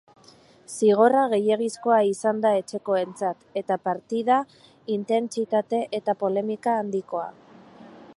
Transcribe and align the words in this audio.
Zigorra 0.77 1.25
gehiegizkoa 1.33 1.97
izan 2.11 2.39
da 2.45 2.53
etxekoentzat, 2.61 3.45
eta 3.61 3.77
partida, 3.89 4.39
intentsitate 4.95 5.83
eta 5.99 6.17
polemika 6.25 6.75
handikoa. 6.85 7.29